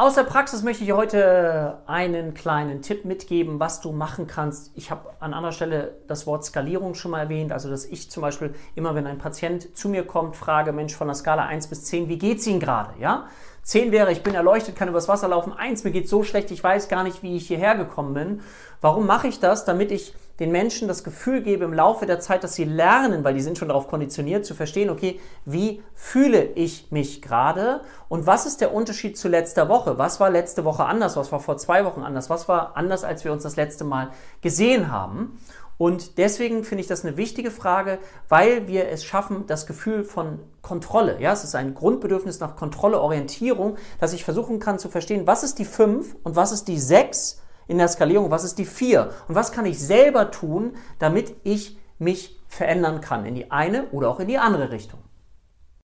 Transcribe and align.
Aus 0.00 0.14
der 0.14 0.22
Praxis 0.22 0.62
möchte 0.62 0.84
ich 0.84 0.92
heute 0.92 1.78
einen 1.86 2.32
kleinen 2.32 2.82
Tipp 2.82 3.04
mitgeben, 3.04 3.58
was 3.58 3.80
du 3.80 3.90
machen 3.90 4.28
kannst. 4.28 4.70
Ich 4.76 4.92
habe 4.92 5.10
an 5.18 5.34
anderer 5.34 5.50
Stelle 5.50 5.96
das 6.06 6.24
Wort 6.24 6.44
Skalierung 6.44 6.94
schon 6.94 7.10
mal 7.10 7.18
erwähnt, 7.18 7.50
also 7.50 7.68
dass 7.68 7.84
ich 7.84 8.08
zum 8.08 8.20
Beispiel 8.20 8.54
immer, 8.76 8.94
wenn 8.94 9.08
ein 9.08 9.18
Patient 9.18 9.76
zu 9.76 9.88
mir 9.88 10.06
kommt, 10.06 10.36
frage, 10.36 10.70
Mensch, 10.70 10.94
von 10.94 11.08
der 11.08 11.16
Skala 11.16 11.46
1 11.46 11.66
bis 11.66 11.82
10, 11.86 12.08
wie 12.08 12.16
geht's 12.16 12.46
Ihnen 12.46 12.60
gerade? 12.60 12.92
Ja? 13.00 13.26
10 13.68 13.92
wäre, 13.92 14.10
ich 14.10 14.22
bin 14.22 14.34
erleuchtet, 14.34 14.76
kann 14.76 14.88
übers 14.88 15.08
Wasser 15.08 15.28
laufen. 15.28 15.52
1, 15.52 15.84
mir 15.84 15.90
geht 15.90 16.08
so 16.08 16.22
schlecht, 16.22 16.50
ich 16.50 16.64
weiß 16.64 16.88
gar 16.88 17.02
nicht, 17.02 17.22
wie 17.22 17.36
ich 17.36 17.48
hierher 17.48 17.74
gekommen 17.74 18.14
bin. 18.14 18.40
Warum 18.80 19.04
mache 19.04 19.28
ich 19.28 19.40
das? 19.40 19.66
Damit 19.66 19.92
ich 19.92 20.14
den 20.40 20.52
Menschen 20.52 20.88
das 20.88 21.04
Gefühl 21.04 21.42
gebe 21.42 21.66
im 21.66 21.74
Laufe 21.74 22.06
der 22.06 22.18
Zeit, 22.18 22.42
dass 22.44 22.54
sie 22.54 22.64
lernen, 22.64 23.24
weil 23.24 23.34
die 23.34 23.42
sind 23.42 23.58
schon 23.58 23.68
darauf 23.68 23.86
konditioniert, 23.86 24.46
zu 24.46 24.54
verstehen, 24.54 24.88
okay, 24.88 25.20
wie 25.44 25.82
fühle 25.92 26.44
ich 26.44 26.90
mich 26.92 27.20
gerade 27.20 27.82
und 28.08 28.26
was 28.26 28.46
ist 28.46 28.62
der 28.62 28.72
Unterschied 28.72 29.18
zu 29.18 29.28
letzter 29.28 29.68
Woche? 29.68 29.98
Was 29.98 30.18
war 30.18 30.30
letzte 30.30 30.64
Woche 30.64 30.86
anders? 30.86 31.18
Was 31.18 31.30
war 31.30 31.40
vor 31.40 31.58
zwei 31.58 31.84
Wochen 31.84 32.00
anders? 32.00 32.30
Was 32.30 32.48
war 32.48 32.74
anders, 32.74 33.04
als 33.04 33.22
wir 33.26 33.32
uns 33.32 33.42
das 33.42 33.56
letzte 33.56 33.84
Mal 33.84 34.12
gesehen 34.40 34.90
haben? 34.90 35.38
Und 35.78 36.18
deswegen 36.18 36.64
finde 36.64 36.82
ich 36.82 36.88
das 36.88 37.04
eine 37.04 37.16
wichtige 37.16 37.52
Frage, 37.52 38.00
weil 38.28 38.66
wir 38.66 38.88
es 38.88 39.04
schaffen, 39.04 39.46
das 39.46 39.64
Gefühl 39.64 40.02
von 40.02 40.40
Kontrolle, 40.60 41.20
ja, 41.20 41.32
es 41.32 41.44
ist 41.44 41.54
ein 41.54 41.72
Grundbedürfnis 41.72 42.40
nach 42.40 42.56
Kontrolle, 42.56 43.00
Orientierung, 43.00 43.76
dass 44.00 44.12
ich 44.12 44.24
versuchen 44.24 44.58
kann 44.58 44.80
zu 44.80 44.88
verstehen, 44.88 45.26
was 45.28 45.44
ist 45.44 45.60
die 45.60 45.64
5 45.64 46.16
und 46.24 46.34
was 46.34 46.50
ist 46.50 46.66
die 46.66 46.80
6 46.80 47.40
in 47.68 47.78
der 47.78 47.86
Skalierung, 47.86 48.32
was 48.32 48.42
ist 48.42 48.58
die 48.58 48.64
4 48.64 49.10
und 49.28 49.36
was 49.36 49.52
kann 49.52 49.66
ich 49.66 49.78
selber 49.78 50.32
tun, 50.32 50.74
damit 50.98 51.36
ich 51.44 51.78
mich 52.00 52.40
verändern 52.48 53.00
kann 53.00 53.24
in 53.24 53.36
die 53.36 53.50
eine 53.52 53.88
oder 53.90 54.08
auch 54.08 54.18
in 54.18 54.28
die 54.28 54.38
andere 54.38 54.72
Richtung. 54.72 54.98